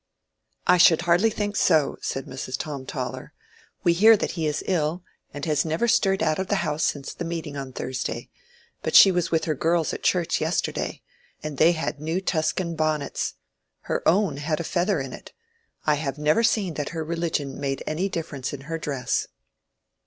"I 0.65 0.77
should 0.77 1.03
hardly 1.03 1.29
think 1.29 1.55
so," 1.55 1.95
said 2.01 2.25
Mrs. 2.25 2.57
Tom 2.57 2.87
Toller. 2.87 3.33
"We 3.83 3.93
hear 3.93 4.17
that 4.17 4.31
he 4.31 4.47
is 4.47 4.63
ill, 4.65 5.03
and 5.31 5.45
has 5.45 5.63
never 5.63 5.87
stirred 5.87 6.23
out 6.23 6.39
of 6.39 6.47
the 6.47 6.65
house 6.65 6.83
since 6.83 7.13
the 7.13 7.23
meeting 7.23 7.55
on 7.55 7.71
Thursday; 7.71 8.27
but 8.81 8.95
she 8.95 9.11
was 9.11 9.29
with 9.29 9.45
her 9.45 9.53
girls 9.53 9.93
at 9.93 10.01
church 10.01 10.41
yesterday, 10.41 11.03
and 11.43 11.59
they 11.59 11.73
had 11.73 12.01
new 12.01 12.19
Tuscan 12.19 12.75
bonnets. 12.75 13.35
Her 13.81 14.01
own 14.09 14.37
had 14.37 14.59
a 14.59 14.63
feather 14.63 14.99
in 14.99 15.13
it. 15.13 15.33
I 15.85 15.93
have 15.93 16.17
never 16.17 16.41
seen 16.41 16.73
that 16.73 16.89
her 16.89 17.03
religion 17.03 17.59
made 17.59 17.83
any 17.85 18.09
difference 18.09 18.53
in 18.53 18.61
her 18.61 18.79
dress." 18.79 19.27